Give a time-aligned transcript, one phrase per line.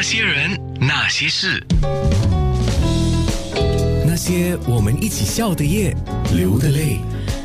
[0.00, 1.62] 那些人，那些事，
[4.06, 5.94] 那些我们一起笑的夜，
[6.34, 6.96] 流的泪。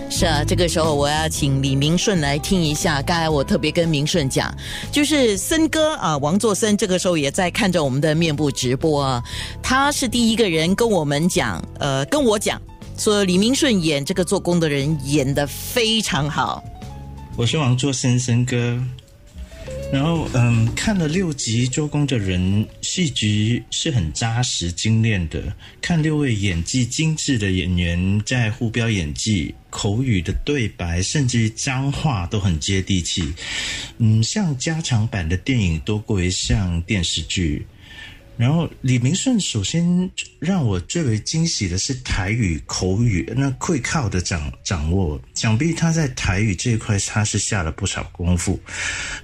[0.10, 3.02] 是啊，这个时候我要请李明顺来听一下。
[3.02, 4.56] 刚才我特别跟明顺讲，
[4.90, 9.22] 就是森哥啊，王作森这个时候也在看着我们的面部直播啊。
[9.62, 12.62] 他是第一个人跟我们讲，呃，跟我讲
[12.98, 16.64] 说李明顺演这个做工的人演的非常好。
[17.36, 18.82] 我是王作森森哥。
[19.96, 25.42] 然后，嗯，看了六集做工的人，戏剧是很扎实精炼的。
[25.80, 33.34] 看六位演技精致的演员在互飙演技，口语的对白，甚至脏话都很接地气。
[33.98, 37.66] 嗯，像加长版的电影多过于像电视剧。
[38.38, 48.60] 然后李明顺首先让我最为惊喜的是台语口语那会靠的掌掌握，想必他在台语这一块他是下了不少功夫。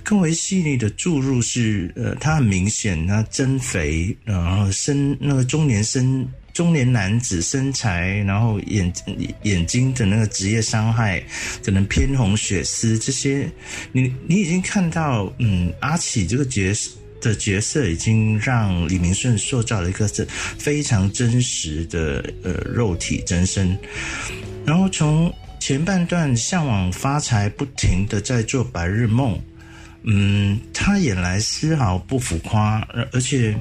[0.04, 8.92] 更为细腻的注入是，呃，他很明显他增肥，然后身那个中年身中年男子身材，然后眼
[9.44, 11.22] 眼睛的那个职业伤害，
[11.64, 13.50] 可能偏红血丝这些，
[13.92, 16.92] 你你已经看到，嗯，阿启这个角色。
[17.22, 20.26] 的角色已经让李明顺塑造了一个是
[20.58, 23.78] 非常真实的呃肉体真身，
[24.66, 29.40] 然后从前半段向往发财，不停的在做白日梦，
[30.04, 33.56] 嗯，他演来丝毫不浮夸，而且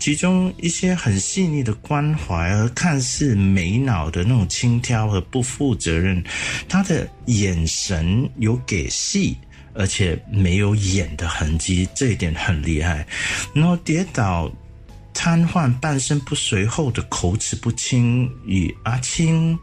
[0.00, 6.24] 其中一些很细腻的关怀和看似没脑的那种轻佻和不负责任，
[6.68, 9.36] 他的眼神有给戏。
[9.74, 13.06] 而且没有演的痕迹，这一点很厉害。
[13.54, 14.50] 然后跌倒、
[15.14, 19.58] 瘫痪、半身不遂后的口齿不清，与阿青，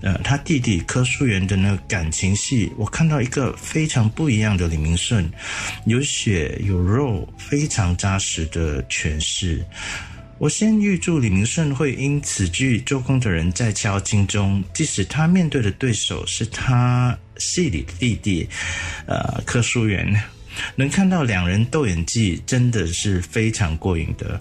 [0.00, 5.30] 呃，他弟弟柯淑媛的那个感情戏，我看到一个非常不一样的李明顺，
[5.86, 9.64] 有血有肉，非常扎实的诠释。
[10.38, 18.48] 我先预祝李明顺会因此剧做工的人在敲金钟，即使他面对的对手是他戏里的弟弟，
[19.06, 20.14] 呃，柯淑媛，
[20.76, 24.40] 能看到两人斗演技真的是非常过瘾的。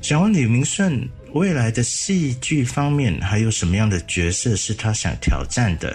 [0.00, 5.94] 想问李明顺，未来的戏剧方面还有什么样的角色是他想挑战的？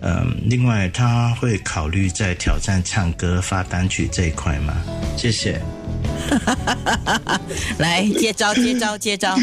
[0.00, 4.82] 嗯，另外他会考虑在挑战唱歌发单曲这一块吗？
[5.18, 5.60] 谢谢。
[7.78, 9.36] 来接招，接招，接招。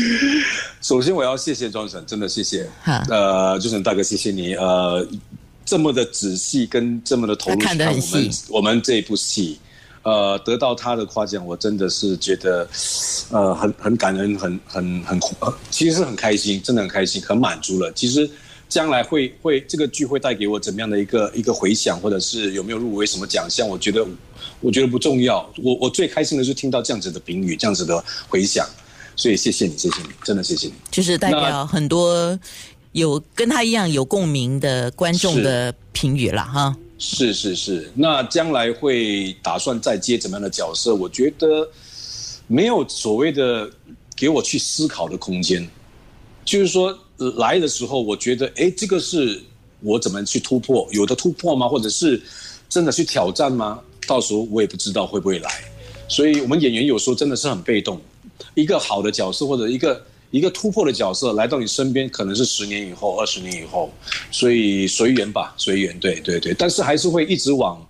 [0.81, 2.69] 首先我要谢谢庄神，真的谢谢。
[3.09, 4.53] 呃，庄神大哥，谢谢你。
[4.55, 5.07] 呃，
[5.65, 9.59] 这么的仔细跟这么的投入看我们我们这一部戏，
[10.03, 12.67] 呃，得到他的夸奖，我真的是觉得
[13.31, 15.19] 呃很很感恩，很很很，
[15.69, 17.91] 其实是很开心，真的很开心，很满足了。
[17.93, 18.29] 其实。
[18.69, 23.67] 将来会会这个剧会带给我怎么样的一个一个回响，或者是有没有入围什么奖项？
[23.67, 24.05] 我觉得
[24.59, 25.49] 我觉得不重要。
[25.63, 28.67] 我我最开心的是听到这样子的评语，这样子的回响。
[29.15, 30.73] 所以谢谢你，谢谢你，真的谢谢你。
[30.91, 32.37] 就是代表很多
[32.91, 36.75] 有跟他一样有共鸣的观众的评语了哈。
[36.99, 37.91] 是是是。
[37.95, 40.93] 那将来会打算再接怎么样的角色？
[40.93, 41.67] 我觉得
[42.45, 43.69] 没有所谓的
[44.15, 45.67] 给我去思考的空间，
[46.47, 46.97] 就是说。
[47.37, 49.41] 来的时候，我觉得，哎，这个是
[49.81, 50.87] 我怎么去突破？
[50.91, 51.67] 有的突破吗？
[51.67, 52.21] 或者是
[52.69, 53.81] 真的去挑战吗？
[54.05, 55.49] 到时候我也不知道会不会来。
[56.07, 57.99] 所以，我们演员有时候真的是很被动。
[58.53, 63.91] 一个好的角色或者一个一个突破的角色来到你身边，可能是十年以后、二十年以后。
[64.29, 65.99] 所以随缘吧，随缘。
[65.99, 67.83] 对对对，但是还是会一直往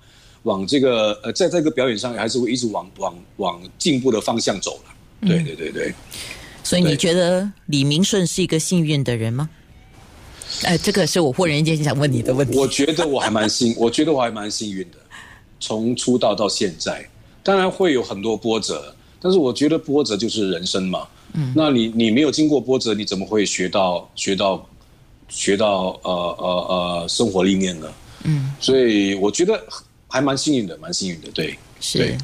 [0.43, 5.27] 往这个呃，在这个表演上，还是会一直往往往进步的方向走了。
[5.27, 5.93] 对对对对。
[6.67, 9.49] 所以你觉得李明顺是一个幸运的人吗？
[10.63, 12.57] 哎，这个是我忽然间想问你的问题。
[12.57, 14.97] 我觉得我还蛮幸， 我觉得我还蛮幸运的。
[15.61, 17.07] 从出道到现在，
[17.41, 21.07] 当然会有很多波折，但是我觉得波折就是人生嘛。
[21.33, 24.67] 嗯，那你你没有经过波折，你怎么会学到学到
[25.29, 27.87] 学到呃呃呃生活历练呢？
[28.25, 29.63] 嗯，所以我觉得
[30.09, 31.29] 还蛮幸运的，蛮幸运的。
[31.33, 32.17] 对，是。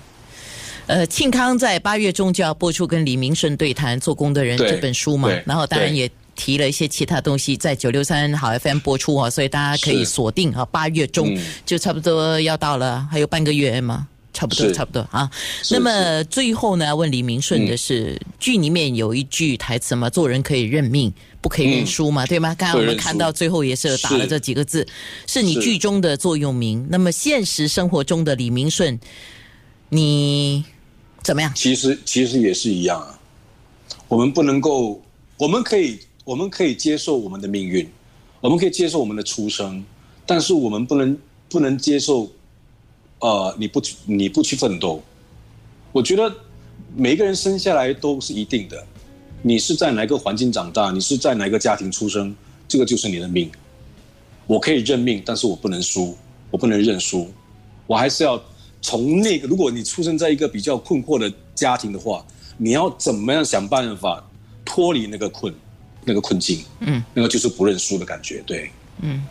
[0.88, 14.08] 呃，庆康在八月中就要播出跟李明顺对谈《做工的人》这本书嘛，然后当然也提了一些其他东西，在九六三好 FM 播出啊，所以大家可以锁定啊，八月中就差不多要到了，还有半个月嘛？
[14.34, 15.30] 差不多，差不多啊。
[15.70, 22.54] 那么最后呢，问李明顺的是，剧里面有一句台词嘛，做人可以认命，不可以认输嘛，对吗？
[22.58, 24.86] 刚刚我们看到最后也是打了这几个字，
[25.28, 26.86] 是你剧中的座右铭。
[26.90, 29.00] 那么现实生活中的李明顺，
[29.90, 30.66] 你？
[31.24, 31.52] 怎么样？
[31.56, 33.20] 其实其实也是一样啊。
[34.08, 35.02] 我们不能够，
[35.38, 37.90] 我们可以我们可以接受我们的命运，
[38.42, 39.84] 我们可以接受我们的出生，
[40.26, 41.18] 但是我们不能
[41.50, 42.30] 不能接受，
[43.20, 45.02] 呃，你不去你不去奋斗。
[45.92, 46.32] 我觉得
[46.96, 48.86] 每个人生下来都是一定的，
[49.42, 52.36] 你是在哪个环境长大，你是在哪个家庭出生，
[52.68, 53.50] 这个就是你的命。
[54.46, 56.18] 我可以认命，但是我不能输，
[56.52, 57.32] 我不能认输，
[57.88, 58.44] 我还是要
[58.84, 59.48] 从那个。
[59.48, 62.24] 如果你出生在一个比较困惑的家庭的话，
[62.58, 64.24] 你要怎么样想办法
[64.64, 65.52] 脱离那个困，
[66.06, 66.64] 那个困境？
[66.82, 68.44] 嗯，那个就是不认输的感觉。
[68.46, 68.70] 对，
[69.02, 69.26] 嗯，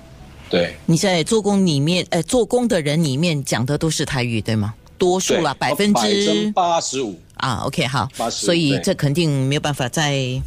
[0.51, 0.75] 对。
[0.87, 4.75] 你在做工里面，呃，做工的人里面讲的都是台语，对吗？
[4.99, 7.63] 多数了，百分之八十五啊。
[7.67, 10.43] OK，好，所以这肯定没有办法在。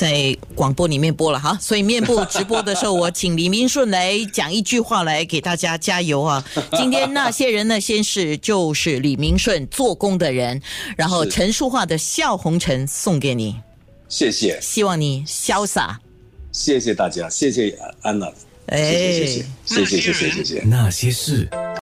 [0.00, 6.42] 在广播里面播了哈，所以面部直播的时候，我请李明顺来讲一句话来给大家加油啊！
[6.72, 10.62] 今天那些人呢，先是就是李明顺做工的人，
[10.96, 13.56] 然后陈淑桦的笑红尘送给你，
[14.08, 16.00] 谢谢，希望你潇洒，
[16.50, 18.26] 谢谢大家，谢谢安娜，
[18.68, 20.62] 哎，谢谢谢谢谢谢谢谢谢谢。
[20.64, 21.46] 那些事。